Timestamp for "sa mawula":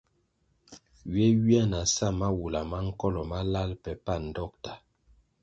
1.93-2.61